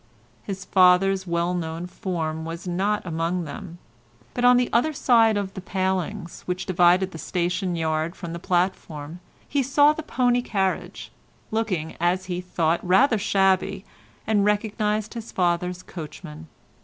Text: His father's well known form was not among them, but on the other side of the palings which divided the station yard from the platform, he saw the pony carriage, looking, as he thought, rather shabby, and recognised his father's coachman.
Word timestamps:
His 0.41 0.65
father's 0.65 1.27
well 1.27 1.53
known 1.53 1.85
form 1.85 2.43
was 2.43 2.67
not 2.67 3.05
among 3.05 3.43
them, 3.43 3.77
but 4.33 4.43
on 4.43 4.57
the 4.57 4.67
other 4.73 4.93
side 4.93 5.37
of 5.37 5.53
the 5.53 5.61
palings 5.61 6.41
which 6.47 6.65
divided 6.65 7.11
the 7.11 7.19
station 7.19 7.75
yard 7.75 8.15
from 8.15 8.33
the 8.33 8.39
platform, 8.39 9.19
he 9.47 9.61
saw 9.61 9.93
the 9.93 10.01
pony 10.01 10.41
carriage, 10.41 11.11
looking, 11.51 11.95
as 11.99 12.25
he 12.25 12.41
thought, 12.41 12.83
rather 12.83 13.19
shabby, 13.19 13.85
and 14.25 14.43
recognised 14.43 15.13
his 15.13 15.31
father's 15.31 15.83
coachman. 15.83 16.47